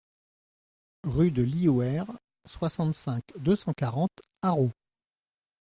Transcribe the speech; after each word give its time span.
Rue 1.03 1.29
de 1.29 1.43
Lyouères, 1.43 2.09
soixante-cinq, 2.47 3.21
deux 3.37 3.55
cent 3.55 3.73
quarante 3.73 4.19
Arreau 4.41 4.71